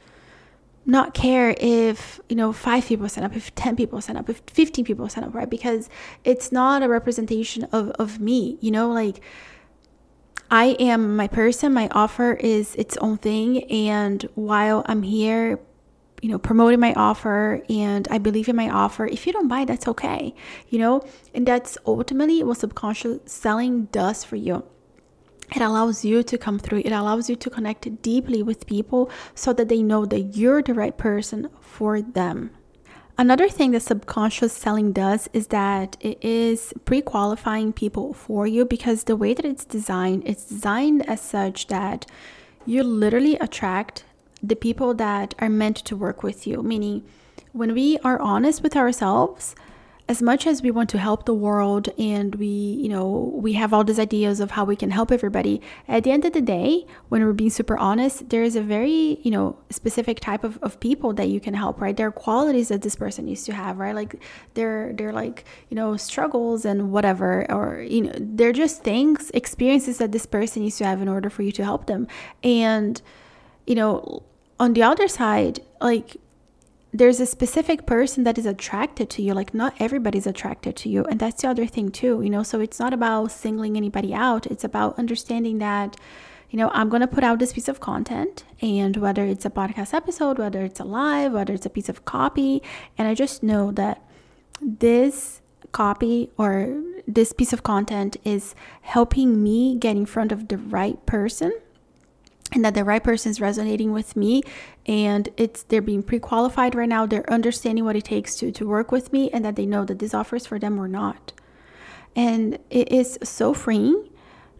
not 0.86 1.14
care 1.14 1.56
if 1.60 2.20
you 2.30 2.36
know 2.36 2.54
five 2.54 2.86
people 2.86 3.10
sign 3.10 3.24
up 3.24 3.36
if 3.36 3.54
10 3.56 3.76
people 3.76 4.00
sign 4.02 4.18
up 4.18 4.30
if 4.30 4.42
15 4.48 4.86
people 4.86 5.10
sign 5.10 5.24
up 5.24 5.34
right? 5.34 5.50
Because 5.50 5.90
it's 6.24 6.52
not 6.52 6.84
a 6.84 6.88
representation 6.90 7.64
of 7.72 7.90
of 7.92 8.20
me 8.20 8.58
you 8.62 8.72
know? 8.72 8.90
Like 8.90 9.22
i 10.52 10.78
am 10.80 11.16
my 11.16 11.28
person 11.28 11.74
my 11.74 11.88
offer 11.92 12.34
is 12.34 12.76
its 12.76 12.98
own 12.98 13.18
thing. 13.18 13.64
And 13.72 14.24
while 14.36 14.84
i'm 14.88 15.04
here 15.04 15.60
you 16.22 16.30
know 16.30 16.40
promoting 16.40 16.80
my 16.80 16.94
offer 16.94 17.62
and 17.70 18.08
i 18.10 18.18
believe 18.18 18.48
in 18.48 18.56
my 18.56 18.70
offer 18.70 19.06
if 19.06 19.28
you 19.28 19.34
don't 19.34 19.48
buy 19.48 19.66
that's 19.66 19.88
okay 19.88 20.34
you 20.70 20.80
know? 20.80 21.02
And 21.34 21.48
that's 21.48 21.78
ultimately 21.86 22.44
what 22.44 22.58
subconscious 22.60 23.20
selling 23.26 23.86
does 23.86 24.24
for 24.24 24.36
you 24.36 24.64
it 25.54 25.62
allows 25.62 26.06
you 26.06 26.24
to 26.24 26.38
come 26.38 26.60
through. 26.60 26.80
It 26.80 26.92
allows 26.92 27.30
you 27.30 27.36
to 27.36 27.50
connect 27.50 28.02
deeply 28.02 28.42
with 28.42 28.66
people 28.66 29.10
so 29.36 29.54
that 29.54 29.70
they 29.70 29.84
know 29.84 30.06
that 30.06 30.36
you're 30.36 30.62
the 30.62 30.74
right 30.74 30.98
person 30.98 31.50
for 31.60 32.02
them. 32.02 32.52
Another 33.18 33.48
thing 33.48 33.72
that 33.72 33.82
subconscious 33.82 34.52
selling 34.52 34.92
does 34.92 35.30
is 35.32 35.48
that 35.48 35.96
it 36.02 36.22
is 36.22 36.74
pre-qualifying 36.84 37.72
people 37.72 38.14
for 38.14 38.46
you 38.46 38.66
because 38.66 39.06
the 39.06 39.16
way 39.16 39.34
that 39.34 39.46
it's 39.46 39.64
designed 39.64 40.24
it's 40.26 40.44
designed 40.44 41.08
as 41.08 41.22
such 41.22 41.68
that 41.68 42.06
you 42.66 42.84
literally 42.84 43.36
attract 43.38 44.04
the 44.44 44.56
people 44.56 44.94
that 44.96 45.34
are 45.40 45.50
meant 45.50 45.78
to 45.78 45.96
work 45.96 46.24
with 46.24 46.46
you. 46.46 46.62
Meaning 46.62 47.06
when 47.54 47.74
we 47.74 47.98
are 48.00 48.20
honest 48.20 48.62
with 48.62 48.76
ourselves, 48.76 49.56
as 50.08 50.22
much 50.22 50.46
as 50.46 50.62
we 50.62 50.70
want 50.70 50.88
to 50.92 51.00
help 51.00 51.26
the 51.26 51.34
world 51.34 51.90
and 51.98 52.36
we, 52.36 52.46
you 52.46 52.88
know, 52.88 53.32
we 53.34 53.54
have 53.54 53.74
all 53.74 53.84
these 53.84 53.98
ideas 53.98 54.40
of 54.40 54.52
how 54.52 54.64
we 54.64 54.76
can 54.76 54.92
help 54.92 55.12
everybody, 55.12 55.60
at 55.88 56.04
the 56.04 56.12
end 56.12 56.24
of 56.26 56.34
the 56.34 56.42
day, 56.42 56.86
when 57.10 57.26
we're 57.26 57.34
being 57.34 57.50
super 57.50 57.76
honest, 57.76 58.30
there 58.30 58.44
is 58.44 58.56
a 58.56 58.62
very, 58.62 59.20
you 59.24 59.32
know, 59.32 59.58
specific 59.72 60.20
type 60.20 60.44
of, 60.44 60.60
of 60.62 60.80
people 60.80 61.12
that 61.14 61.30
you 61.30 61.40
can 61.40 61.56
help, 61.56 61.82
right? 61.82 61.98
There 61.98 62.08
are 62.08 62.12
qualities 62.12 62.68
that 62.68 62.84
this 62.84 62.96
person 62.96 63.26
needs 63.26 63.46
to 63.46 63.54
have, 63.54 63.80
right? 63.80 63.96
Like 63.96 64.22
they're 64.54 64.94
they're 64.94 65.14
like, 65.14 65.44
you 65.70 65.76
know, 65.76 65.98
struggles 65.98 66.66
and 66.66 66.92
whatever, 66.92 67.52
or 67.52 67.82
you 67.82 68.02
know, 68.02 68.14
they're 68.16 68.54
just 68.54 68.84
things, 68.84 69.32
experiences 69.34 69.98
that 69.98 70.12
this 70.12 70.28
person 70.28 70.62
needs 70.62 70.78
to 70.78 70.86
have 70.86 71.02
in 71.02 71.08
order 71.08 71.32
for 71.32 71.42
you 71.42 71.52
to 71.54 71.64
help 71.64 71.88
them. 71.88 72.08
And, 72.44 73.02
you 73.66 73.74
know, 73.74 74.22
on 74.60 74.74
the 74.74 74.84
other 74.84 75.08
side, 75.08 75.62
like 75.82 76.18
there's 76.98 77.20
a 77.20 77.26
specific 77.26 77.86
person 77.86 78.24
that 78.24 78.38
is 78.38 78.46
attracted 78.46 79.10
to 79.10 79.22
you 79.22 79.34
like 79.34 79.54
not 79.54 79.74
everybody's 79.80 80.26
attracted 80.26 80.76
to 80.78 80.88
you 80.88 81.04
and 81.06 81.20
that's 81.20 81.42
the 81.42 81.48
other 81.48 81.66
thing 81.66 81.92
too 81.92 82.22
you 82.22 82.30
know? 82.30 82.44
So 82.44 82.60
it's 82.62 82.80
not 82.80 82.94
about 82.94 83.32
singling 83.32 83.76
anybody 83.76 84.14
out 84.14 84.46
it's 84.48 84.64
about 84.64 84.98
understanding 84.98 85.58
that 85.60 85.98
you 86.50 86.58
know 86.58 86.70
i'm 86.74 86.90
going 86.90 87.02
to 87.02 87.08
put 87.08 87.24
out 87.24 87.40
this 87.40 87.54
piece 87.54 87.68
of 87.68 87.80
content 87.80 88.46
and 88.62 88.98
whether 88.98 89.26
it's 89.26 89.46
a 89.46 89.50
podcast 89.50 89.94
episode 89.94 90.38
whether 90.38 90.64
it's 90.64 90.80
a 90.80 90.84
live 90.86 91.34
whether 91.34 91.54
it's 91.54 91.66
a 91.66 91.70
piece 91.70 91.90
of 91.90 92.06
copy 92.06 92.62
and 92.98 93.08
i 93.08 93.14
just 93.14 93.44
know 93.44 93.72
that 93.72 94.02
this 94.62 95.42
copy 95.72 96.30
or 96.38 96.82
this 97.08 97.34
piece 97.34 97.52
of 97.52 97.64
content 97.64 98.16
is 98.24 98.56
helping 98.82 99.44
me 99.44 99.76
get 99.76 99.98
in 99.98 100.06
front 100.06 100.32
of 100.32 100.48
the 100.48 100.58
right 100.58 101.06
person 101.06 101.52
and 102.52 102.64
that 102.64 102.74
the 102.74 102.84
right 102.84 103.04
person 103.04 103.32
is 103.32 103.42
resonating 103.42 103.92
with 103.92 104.16
me 104.16 104.44
and 104.86 105.30
it's 105.36 105.64
they're 105.64 105.82
being 105.82 106.04
pre-qualified 106.04 106.76
right 106.76 106.88
now 106.88 107.06
they're 107.06 107.30
understanding 107.30 107.84
what 107.84 107.96
it 107.96 108.04
takes 108.04 108.36
to 108.36 108.52
to 108.52 108.68
work 108.68 108.92
with 108.92 109.12
me 109.12 109.30
and 109.32 109.44
that 109.44 109.56
they 109.56 109.66
know 109.66 109.84
that 109.84 110.00
this 110.00 110.14
offers 110.14 110.46
for 110.46 110.60
them 110.60 110.80
or 110.80 110.88
not. 110.88 111.34
And 112.16 112.60
it 112.70 112.92
is 112.92 113.20
so 113.24 113.54
freeing 113.54 114.10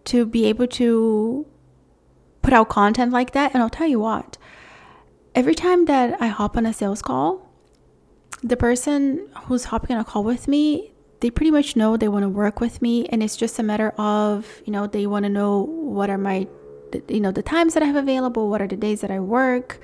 to 0.06 0.26
be 0.26 0.46
able 0.46 0.68
to 0.68 1.46
put 2.42 2.54
out 2.54 2.70
content 2.70 3.12
like 3.12 3.32
that 3.32 3.54
and 3.54 3.62
i'll 3.62 3.70
tell 3.70 3.88
you 3.88 4.00
what 4.00 4.38
every 5.34 5.56
time 5.56 5.86
that 5.86 6.16
i 6.22 6.28
hop 6.28 6.56
on 6.56 6.66
a 6.66 6.72
sales 6.72 7.02
call 7.02 7.50
the 8.44 8.56
person 8.56 9.28
who's 9.46 9.66
hopping 9.66 9.96
on 9.96 10.02
a 10.02 10.06
call 10.06 10.24
with 10.24 10.48
me 10.48 10.92
they 11.22 11.32
pretty 11.32 11.50
much 11.50 11.76
know 11.76 11.98
they 11.98 12.08
want 12.08 12.22
to 12.22 12.30
work 12.30 12.60
with 12.60 12.84
me 12.84 13.08
and 13.08 13.24
it's 13.24 13.36
just 13.36 13.58
a 13.58 13.64
matter 13.64 13.90
of 13.98 14.62
you 14.64 14.72
know 14.72 14.86
they 14.86 15.08
want 15.08 15.24
to 15.24 15.30
know 15.30 15.62
what 15.62 16.08
are 16.10 16.20
my 16.20 16.48
you 17.08 17.20
know 17.20 17.32
the 17.32 17.44
times 17.44 17.74
that 17.74 17.84
I 17.84 17.86
have 17.88 17.96
available, 17.96 18.50
what 18.50 18.62
are 18.62 18.68
the 18.68 18.76
days 18.76 19.02
that 19.02 19.12
I 19.12 19.20
work, 19.20 19.80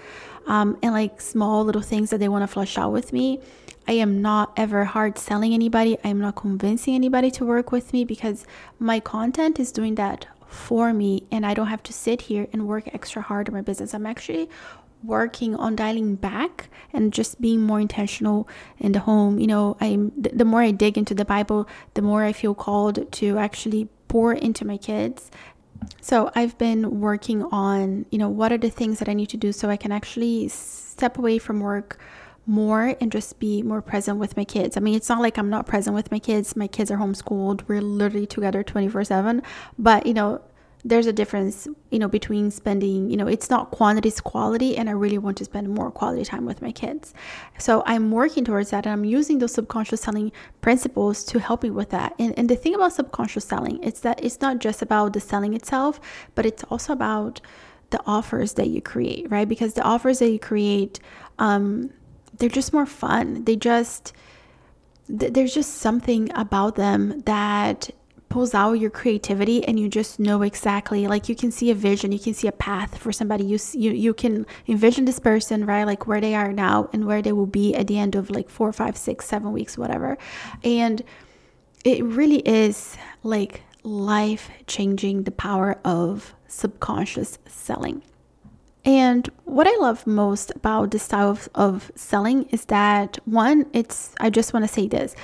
um, 0.48 0.78
and 0.82 0.94
like 0.94 1.22
small 1.22 1.64
little 1.64 1.82
things 1.82 2.10
that 2.10 2.20
they 2.20 2.30
want 2.30 2.44
to 2.44 2.48
flush 2.48 2.78
out 2.78 2.92
with 2.92 3.14
me. 3.14 3.40
I 3.88 3.94
am 3.94 4.22
not 4.22 4.54
ever 4.58 4.86
hard 4.86 5.18
selling 5.18 5.54
anybody. 5.54 5.98
I 6.04 6.10
am 6.10 6.20
not 6.20 6.36
convincing 6.36 6.94
anybody 6.96 7.32
to 7.32 7.46
work 7.46 7.72
with 7.72 7.94
me 7.94 8.06
because 8.06 8.46
my 8.80 9.00
content 9.00 9.60
is 9.60 9.72
doing 9.72 9.96
that 9.96 10.28
for 10.48 10.94
me, 10.94 11.24
and 11.32 11.46
I 11.46 11.54
don't 11.54 11.68
have 11.68 11.84
to 11.84 11.94
sit 11.94 12.22
here 12.22 12.48
and 12.54 12.68
work 12.68 12.94
extra 12.94 13.22
hard 13.22 13.50
on 13.50 13.56
my 13.56 13.62
business. 13.62 13.94
I'm 13.94 14.06
actually 14.06 14.50
working 15.04 15.56
on 15.56 15.76
dialing 15.76 16.16
back 16.16 16.70
and 16.94 17.12
just 17.12 17.42
being 17.42 17.62
more 17.62 17.80
intentional 17.80 18.48
in 18.78 18.92
the 18.92 19.00
home 19.00 19.40
you 19.40 19.48
know 19.48 19.76
i'm 19.82 20.12
the 20.16 20.46
more 20.46 20.62
i 20.62 20.72
dig 20.72 20.98
into 20.98 21.14
the 21.14 21.26
bible 21.26 21.68
the 21.96 22.02
more 22.02 22.24
i 22.24 22.32
feel 22.32 22.54
called 22.54 23.12
to 23.12 23.38
actually 23.38 23.88
pour 24.08 24.34
into 24.34 24.66
my 24.66 24.78
kids 24.78 25.32
so 26.02 26.32
I've 26.36 26.58
been 26.58 27.00
working 27.00 27.44
on, 27.44 28.06
you 28.12 28.18
know, 28.18 28.30
what 28.30 28.52
are 28.52 28.58
the 28.58 28.70
things 28.70 29.00
that 29.00 29.10
I 29.10 29.14
need 29.14 29.30
to 29.30 29.38
do 29.38 29.52
so 29.52 29.70
I 29.70 29.78
can 29.78 29.92
actually 29.92 30.48
step 30.48 31.18
away 31.18 31.38
from 31.38 31.60
work 31.60 32.00
more 32.48 32.96
and 33.00 33.12
just 33.12 33.40
be 33.40 33.62
more 33.62 33.82
present 33.82 34.18
with 34.18 34.36
my 34.36 34.44
kids. 34.44 34.76
I 34.76 34.80
mean, 34.80 34.96
it's 34.96 35.10
not 35.10 35.22
like 35.22 35.38
I'm 35.38 35.50
not 35.50 35.68
present 35.68 35.96
with 35.96 36.12
my 36.12 36.20
kids. 36.20 36.56
My 36.56 36.68
kids 36.68 36.90
are 36.90 36.98
homeschooled. 36.98 37.68
We're 37.68 37.82
literally 37.82 38.26
together 38.26 38.64
24/7. 38.64 39.42
But, 39.78 40.06
you 40.06 40.14
know, 40.14 40.42
there's 40.84 41.06
a 41.06 41.14
difference, 41.14 41.68
you 41.92 42.00
know, 42.00 42.08
between 42.08 42.50
spending, 42.50 43.10
you 43.10 43.18
know, 43.18 43.28
it's 43.28 43.50
not 43.50 43.72
quantity, 43.72 44.10
it's 44.10 44.20
quality, 44.20 44.78
and 44.78 44.90
I 44.90 44.94
really 44.94 45.18
want 45.18 45.38
to 45.38 45.46
spend 45.46 45.70
more 45.70 45.92
quality 45.92 46.26
time 46.26 46.46
with 46.46 46.62
my 46.62 46.72
kids. 46.72 47.14
So 47.60 47.84
I'm 47.86 48.12
working 48.12 48.44
towards 48.44 48.72
that 48.72 48.86
and 48.86 48.94
I'm 48.94 49.06
using 49.06 49.40
those 49.40 49.54
subconscious 49.54 50.02
selling 50.02 50.32
principles 50.62 51.24
to 51.26 51.40
help 51.40 51.64
me 51.64 51.70
with 51.70 51.90
that. 51.92 52.16
And, 52.18 52.38
and 52.38 52.50
the 52.50 52.56
thing 52.56 52.74
about 52.74 52.94
subconscious 52.94 53.46
selling 53.46 53.82
is 53.84 54.00
that 54.02 54.24
it's 54.24 54.42
not 54.42 54.60
just 54.60 54.82
about 54.82 55.14
the 55.14 55.20
selling 55.20 55.54
itself, 55.54 56.00
but 56.34 56.46
it's 56.46 56.64
also 56.66 56.94
about 56.94 57.42
the 57.92 58.02
offers 58.08 58.54
that 58.54 58.68
you 58.68 58.82
create, 58.82 59.30
right? 59.30 59.48
Because 59.48 59.74
the 59.74 59.84
offers 59.84 60.20
that 60.20 60.30
you 60.30 60.40
create, 60.40 61.00
um, 61.38 61.92
they're 62.38 62.50
just 62.50 62.74
more 62.74 62.86
fun. 62.88 63.44
They 63.44 63.56
just, 63.56 64.14
th- 65.08 65.34
there's 65.34 65.54
just 65.54 65.76
something 65.76 66.32
about 66.34 66.76
them 66.76 67.22
that 67.22 67.92
pulls 68.32 68.54
out 68.54 68.74
your 68.74 68.90
creativity 68.90 69.64
and 69.68 69.78
you 69.78 69.90
just 69.90 70.20
know 70.20 70.42
exactly 70.42 71.06
like 71.06 71.28
you 71.28 71.36
can 71.36 71.52
see 71.52 71.70
a 71.70 71.76
vision 71.76 72.14
you 72.14 72.20
can 72.20 72.34
see 72.34 72.48
a 72.48 72.52
path 72.52 72.98
for 72.98 73.12
somebody. 73.12 73.44
You 73.44 73.60
you, 73.74 73.92
you 73.92 74.14
can 74.14 74.46
envision 74.68 75.06
this 75.06 75.20
person 75.20 75.66
right 75.66 75.84
like 75.84 76.08
where 76.08 76.22
they 76.22 76.34
are 76.34 76.54
now 76.54 76.90
and 76.94 77.06
where 77.06 77.22
they 77.22 77.34
will 77.34 77.46
be 77.46 77.76
at 77.76 77.88
the 77.88 78.00
end 78.00 78.16
of 78.16 78.30
like 78.30 78.50
four 78.50 78.72
five 78.72 78.96
six 78.98 79.26
seven 79.26 79.52
weeks 79.52 79.78
whatever. 79.78 80.18
And 80.64 81.04
it 81.84 82.04
really 82.04 82.40
is 82.48 82.98
like 83.24 83.64
life 83.84 84.50
changing 84.66 85.24
the 85.24 85.32
power 85.32 85.80
of 85.84 86.34
subconscious 86.48 87.38
selling. 87.48 88.02
And 88.84 89.30
what 89.46 89.68
I 89.68 89.76
love 89.80 90.08
most 90.08 90.52
about 90.56 90.92
this 90.92 91.04
style 91.04 91.30
of, 91.30 91.50
of 91.54 91.92
selling 91.96 92.44
is 92.50 92.66
that 92.66 93.20
one, 93.26 93.68
it's, 93.74 94.16
I 94.20 94.32
just 94.32 94.54
want 94.54 94.66
to 94.66 94.74
say 94.74 94.88
this 94.88 95.16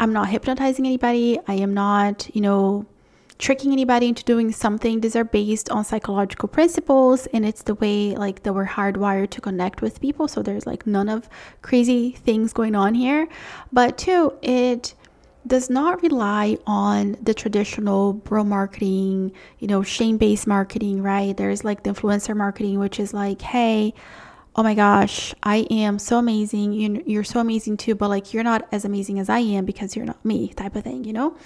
I'm 0.00 0.14
not 0.14 0.30
hypnotizing 0.30 0.86
anybody. 0.86 1.38
I 1.46 1.54
am 1.54 1.74
not, 1.74 2.34
you 2.34 2.40
know, 2.40 2.86
tricking 3.38 3.70
anybody 3.70 4.08
into 4.08 4.24
doing 4.24 4.50
something. 4.50 5.00
These 5.00 5.14
are 5.14 5.24
based 5.24 5.68
on 5.68 5.84
psychological 5.84 6.48
principles 6.48 7.26
and 7.34 7.44
it's 7.44 7.62
the 7.62 7.74
way 7.74 8.16
like 8.16 8.42
that 8.42 8.54
we're 8.54 8.66
hardwired 8.66 9.28
to 9.30 9.42
connect 9.42 9.82
with 9.82 10.00
people. 10.00 10.26
So 10.26 10.42
there's 10.42 10.66
like 10.66 10.86
none 10.86 11.10
of 11.10 11.28
crazy 11.60 12.12
things 12.12 12.54
going 12.54 12.74
on 12.74 12.94
here. 12.94 13.28
But 13.72 13.98
two, 13.98 14.32
it 14.40 14.94
does 15.46 15.68
not 15.68 16.02
rely 16.02 16.56
on 16.66 17.18
the 17.22 17.34
traditional 17.34 18.14
bro 18.14 18.42
marketing, 18.42 19.32
you 19.58 19.68
know, 19.68 19.82
shame 19.82 20.16
based 20.16 20.46
marketing, 20.46 21.02
right? 21.02 21.36
There's 21.36 21.62
like 21.62 21.82
the 21.82 21.90
influencer 21.90 22.34
marketing, 22.34 22.78
which 22.78 22.98
is 22.98 23.12
like, 23.12 23.42
hey, 23.42 23.92
oh 24.56 24.62
my 24.62 24.74
gosh, 24.74 25.34
I 25.42 25.58
am 25.70 25.98
so 25.98 26.18
amazing. 26.18 26.72
You're 27.08 27.24
so 27.24 27.40
amazing 27.40 27.76
too, 27.76 27.94
but 27.94 28.08
like 28.08 28.32
you're 28.32 28.42
not 28.42 28.66
as 28.72 28.84
amazing 28.84 29.18
as 29.18 29.28
I 29.28 29.38
am 29.38 29.64
because 29.64 29.94
you're 29.94 30.04
not 30.04 30.24
me, 30.24 30.48
type 30.48 30.74
of 30.76 30.84
thing, 30.84 31.04
you 31.04 31.12
know? 31.12 31.36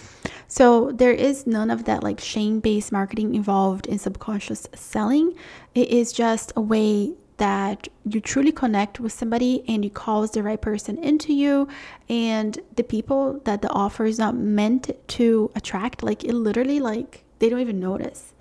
So 0.48 0.90
there 0.90 1.12
is 1.12 1.46
none 1.46 1.70
of 1.70 1.84
that 1.84 2.02
like 2.02 2.18
shame 2.20 2.60
based 2.60 2.92
marketing 2.92 3.34
involved 3.34 3.86
in 3.86 3.98
subconscious 3.98 4.68
selling. 4.74 5.34
It 5.74 5.88
is 5.88 6.12
just 6.12 6.52
a 6.56 6.60
way 6.60 7.14
that 7.36 7.88
you 8.08 8.20
truly 8.20 8.52
connect 8.52 9.00
with 9.00 9.12
somebody 9.12 9.64
and 9.68 9.84
you 9.84 9.90
calls 9.90 10.30
the 10.30 10.42
right 10.42 10.60
person 10.60 10.96
into 10.98 11.32
you 11.32 11.66
and 12.08 12.60
the 12.76 12.84
people 12.84 13.40
that 13.44 13.60
the 13.60 13.70
offer 13.70 14.04
is 14.04 14.18
not 14.18 14.36
meant 14.36 14.90
to 15.08 15.50
attract 15.56 16.02
like 16.02 16.22
it 16.22 16.32
literally 16.32 16.78
like 16.78 17.24
they 17.40 17.48
don't 17.48 17.60
even 17.60 17.80
notice 17.80 18.34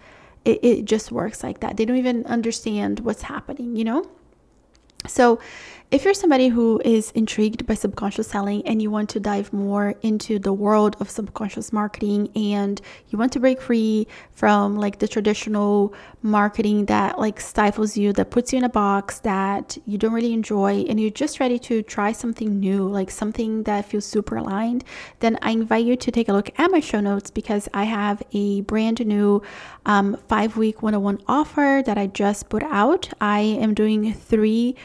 it, 0.45 0.63
it 0.63 0.85
just 0.85 1.11
works 1.11 1.43
like 1.43 1.59
that 1.59 1.75
they 1.75 1.85
don't 1.85 1.97
even 1.97 2.23
understand 2.27 2.99
what's 2.99 3.23
happening 3.23 3.75
you 3.75 3.83
know 3.83 4.05
so, 5.07 5.39
if 5.93 6.03
you're 6.03 6.13
somebody 6.15 6.47
who 6.47 6.81
is 6.83 7.11
intrigued 7.11 7.67
by 7.67 7.75
subconscious 7.75 8.25
selling 8.25 8.65
and 8.65 8.81
you 8.81 8.89
want 8.89 9.07
to 9.11 9.19
dive 9.19 9.53
more 9.53 9.93
into 10.01 10.39
the 10.39 10.51
world 10.51 10.97
of 10.99 11.07
subconscious 11.07 11.71
marketing 11.71 12.31
and 12.35 12.81
you 13.09 13.19
want 13.19 13.31
to 13.31 13.39
break 13.39 13.61
free 13.61 14.07
from 14.31 14.75
like 14.75 14.97
the 14.97 15.07
traditional 15.07 15.93
marketing 16.23 16.85
that 16.85 17.19
like 17.19 17.39
stifles 17.39 17.95
you, 17.95 18.11
that 18.11 18.31
puts 18.31 18.51
you 18.51 18.57
in 18.57 18.63
a 18.63 18.69
box 18.69 19.19
that 19.19 19.77
you 19.85 19.99
don't 19.99 20.13
really 20.13 20.33
enjoy, 20.33 20.83
and 20.89 20.99
you're 20.99 21.11
just 21.11 21.39
ready 21.39 21.59
to 21.59 21.83
try 21.83 22.11
something 22.11 22.59
new, 22.59 22.87
like 22.87 23.11
something 23.11 23.61
that 23.61 23.85
feels 23.85 24.03
super 24.03 24.37
aligned, 24.37 24.83
then 25.19 25.37
I 25.43 25.51
invite 25.51 25.85
you 25.85 25.95
to 25.95 26.11
take 26.11 26.27
a 26.27 26.33
look 26.33 26.49
at 26.59 26.71
my 26.71 26.79
show 26.79 27.01
notes 27.01 27.29
because 27.29 27.69
I 27.71 27.83
have 27.83 28.23
a 28.31 28.61
brand 28.61 29.05
new 29.05 29.43
um, 29.85 30.17
five 30.27 30.57
week 30.57 30.81
101 30.81 31.23
offer 31.27 31.83
that 31.85 31.99
I 31.99 32.07
just 32.07 32.49
put 32.49 32.63
out. 32.63 33.09
I 33.21 33.41
am 33.41 33.75
doing 33.75 34.11
three 34.11 34.75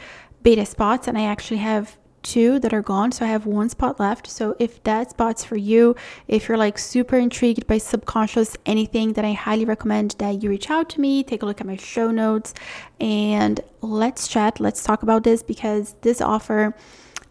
beta 0.43 0.65
spots 0.65 1.07
and 1.07 1.17
I 1.17 1.23
actually 1.23 1.57
have 1.57 1.97
two 2.21 2.59
that 2.59 2.73
are 2.73 2.81
gone 2.81 3.13
so 3.13 3.23
i 3.23 3.29
have 3.29 3.45
one 3.45 3.69
spot 3.69 3.99
left. 3.99 4.27
So 4.27 4.55
if 4.59 4.83
that 4.83 5.11
spot's 5.11 5.43
for 5.43 5.55
you 5.55 5.95
if 6.27 6.47
you're 6.47 6.57
like 6.57 6.77
super 6.77 7.17
intrigued 7.17 7.65
by 7.65 7.77
subconscious 7.77 8.57
anything 8.65 9.13
then 9.13 9.23
i 9.25 9.33
highly 9.33 9.65
recommend 9.65 10.15
that 10.19 10.43
you 10.43 10.49
reach 10.49 10.69
out 10.69 10.89
to 10.89 11.01
me 11.01 11.23
take 11.23 11.43
a 11.43 11.45
look 11.45 11.61
at 11.61 11.67
my 11.67 11.77
show 11.77 12.11
notes 12.11 12.53
and 12.99 13.61
let's 13.81 14.27
chat. 14.27 14.59
Let's 14.59 14.83
talk 14.83 15.03
about 15.03 15.23
this 15.23 15.41
because 15.41 15.95
this 16.01 16.19
offer 16.21 16.75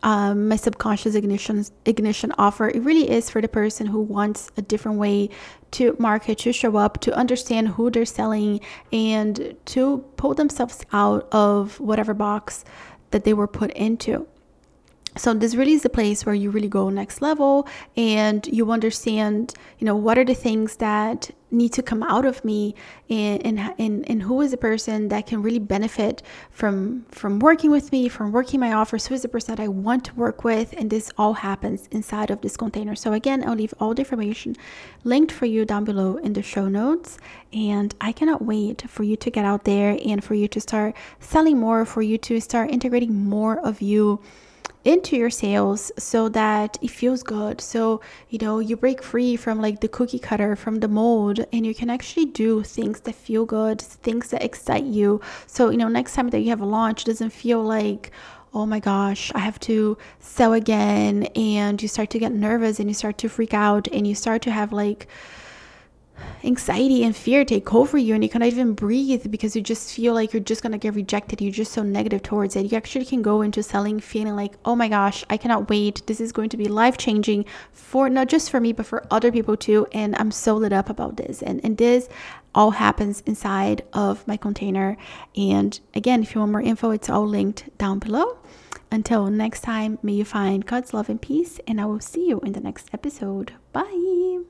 um, 0.03 0.49
my 0.49 0.55
subconscious 0.57 1.17
ignition 1.17 1.65
ignition 1.85 2.33
offer 2.39 2.69
it 2.69 2.81
really 2.83 3.11
is 3.11 3.29
for 3.29 3.41
the 3.41 3.49
person 3.49 3.87
who 3.87 4.01
wants 4.01 4.49
a 4.57 4.63
different 4.63 4.99
way 4.99 5.29
to 5.73 5.97
market 5.99 6.39
to 6.39 6.53
show 6.53 6.77
up 6.77 7.01
to 7.01 7.13
understand 7.15 7.69
who 7.71 7.91
they're 7.91 8.05
selling 8.05 8.61
and 8.93 9.57
to 9.67 9.99
pull 10.17 10.35
themselves 10.35 10.85
out 10.93 11.29
of 11.33 11.81
whatever 11.81 12.15
box 12.15 12.65
that 13.11 13.25
they 13.25 13.35
were 13.35 13.49
put 13.49 13.71
into. 13.73 14.27
so 15.17 15.35
this 15.35 15.55
really 15.55 15.73
is 15.73 15.85
a 15.85 15.89
place 15.89 16.25
where 16.25 16.35
you 16.35 16.51
really 16.51 16.69
go 16.69 16.91
next 16.91 17.21
level 17.23 17.67
and 17.97 18.47
you 18.47 18.71
understand 18.71 19.55
you 19.79 19.85
know 19.85 19.97
what 19.97 20.19
are 20.19 20.25
the 20.25 20.35
things 20.35 20.77
that 20.77 21.31
need 21.51 21.73
to 21.73 21.83
come 21.83 22.03
out 22.03 22.25
of 22.25 22.45
me 22.45 22.75
and 23.09 23.45
and 23.79 24.05
and, 24.09 24.23
who 24.23 24.41
is 24.41 24.53
a 24.53 24.57
person 24.57 25.09
that 25.09 25.27
can 25.27 25.43
really 25.43 25.59
benefit 25.59 26.23
from 26.51 27.07
from 27.11 27.39
working 27.39 27.71
with 27.71 27.91
me 27.93 28.09
from 28.09 28.33
working 28.33 28.61
my 28.61 28.73
offers? 28.73 29.07
Who 29.07 29.15
is 29.15 29.23
the 29.23 29.29
person 29.29 29.55
that 29.55 29.63
i 29.63 29.69
want 29.69 30.05
to 30.07 30.15
work 30.15 30.45
with? 30.45 30.75
And 30.77 30.91
this 30.91 31.11
all 31.17 31.35
happens 31.35 31.89
inside 31.91 32.31
of 32.31 32.41
this 32.41 32.57
container. 32.57 32.95
So 32.95 33.13
again 33.13 33.49
i'll 33.49 33.55
leave 33.55 33.75
all 33.81 33.95
the 33.95 34.03
information 34.03 34.57
linked 35.05 35.33
for 35.33 35.47
you 35.47 35.65
down 35.65 35.85
below 35.85 36.17
in 36.17 36.33
the 36.33 36.43
show 36.43 36.69
notes. 36.69 37.19
And 37.53 37.95
i 38.01 38.13
cannot 38.13 38.43
wait 38.43 38.83
for 38.89 39.03
you 39.03 39.17
to 39.17 39.31
get 39.31 39.45
out 39.45 39.65
there 39.65 39.99
and 40.05 40.23
for 40.23 40.35
you 40.35 40.49
to 40.49 40.61
start 40.61 40.95
selling 41.21 41.59
more 41.59 41.85
for 41.85 42.03
you 42.03 42.19
to 42.19 42.41
start 42.41 42.71
integrating 42.71 43.15
more 43.15 43.59
of 43.61 43.81
you 43.81 44.21
into 44.85 45.17
your 45.17 45.31
sales 45.31 45.93
so 45.99 46.29
that 46.31 46.79
it 46.81 46.91
feels 46.91 47.23
good. 47.23 47.61
So, 47.61 48.01
you 48.31 48.39
know, 48.39 48.59
you 48.59 48.77
break 48.77 49.03
free 49.03 49.37
from 49.37 49.61
like 49.61 49.81
the 49.81 49.89
cookie 49.89 50.19
cutter, 50.19 50.57
from 50.57 50.81
the 50.81 50.89
mold, 50.89 51.45
and 51.53 51.67
you 51.67 51.75
can 51.75 51.91
actually 51.91 52.27
do 52.27 52.63
things 52.63 53.01
that 53.01 53.15
feel 53.15 53.45
good, 53.45 53.81
things 53.81 54.31
that 54.31 54.43
excite 54.43 54.85
you. 54.85 55.21
So, 55.47 55.71
you 55.71 55.77
know, 55.77 55.89
next 55.89 56.15
time 56.15 56.31
that 56.31 56.41
you 56.41 56.51
have 56.51 56.61
a 56.61 56.67
launch, 56.67 57.03
it 57.03 57.07
doesn't 57.07 57.31
feel 57.31 57.63
like, 57.63 58.13
oh 58.55 58.67
my 58.67 58.81
gosh, 58.81 59.31
I 59.35 59.41
have 59.41 59.61
to 59.61 59.99
sell 60.21 60.53
again. 60.53 61.25
And 61.35 61.81
you 61.83 61.89
start 61.89 62.11
to 62.11 62.19
get 62.19 62.33
nervous 62.33 62.81
and 62.81 62.89
you 62.89 62.95
start 62.95 63.19
to 63.19 63.29
freak 63.29 63.55
out 63.55 63.89
and 63.89 64.07
you 64.07 64.15
start 64.15 64.43
to 64.43 64.51
have 64.51 64.73
like, 64.73 65.07
anxiety 66.45 67.05
and 67.05 67.15
fear 67.15 67.45
take 67.45 67.75
over 67.75 67.99
you 67.99 68.15
and 68.15 68.23
you 68.23 68.31
cannot 68.31 68.49
even 68.49 68.75
breathe 68.75 69.31
because 69.31 69.57
you 69.57 69.63
just 69.63 69.93
feel 69.95 70.15
like 70.15 70.33
you're 70.33 70.41
just 70.41 70.63
gonna 70.63 70.79
get 70.79 70.95
rejected. 70.95 71.41
You're 71.41 71.53
just 71.53 71.73
so 71.73 71.83
negative 71.83 72.23
towards 72.23 72.57
it. 72.57 72.71
You 72.71 72.77
actually 72.77 73.05
can 73.05 73.23
go 73.23 73.43
into 73.43 73.63
selling 73.63 74.01
feeling 74.01 74.37
like 74.37 74.55
oh 74.65 74.77
my 74.77 74.89
gosh 74.89 75.25
i 75.31 75.37
cannot 75.37 75.69
wait. 75.69 76.07
This 76.07 76.21
is 76.21 76.33
going 76.33 76.49
to 76.51 76.57
be 76.57 76.67
life 76.67 76.97
changing 76.97 77.45
for 77.73 78.09
not 78.09 78.29
just 78.29 78.51
for 78.51 78.61
me 78.61 78.73
but 78.73 78.87
for 78.87 79.07
other 79.11 79.33
people 79.33 79.57
too 79.57 79.87
and 79.93 80.15
i'm 80.17 80.31
so 80.31 80.55
lit 80.55 80.73
up 80.73 80.89
about 80.91 81.17
this. 81.17 81.43
And 81.43 81.61
and 81.65 81.77
this 81.77 82.09
all 82.55 82.71
happens 82.73 83.23
inside 83.27 83.83
of 83.93 84.27
my 84.27 84.37
container. 84.37 84.97
And 85.37 85.79
again 85.95 86.23
if 86.23 86.35
you 86.35 86.41
want 86.41 86.53
more 86.53 86.63
info 86.63 86.91
it's 86.91 87.11
all 87.11 87.27
linked 87.27 87.77
down 87.79 87.99
below. 87.99 88.39
Until 88.91 89.27
next 89.27 89.61
time 89.61 89.99
may 90.03 90.13
you 90.13 90.25
find 90.25 90.67
god's 90.67 90.95
love 90.95 91.09
and 91.09 91.21
peace 91.21 91.61
and 91.67 91.81
i 91.81 91.85
will 91.85 92.01
see 92.01 92.29
you 92.29 92.41
in 92.41 92.53
the 92.53 92.61
next 92.61 92.89
episode. 92.93 93.53
Bye 93.73 94.49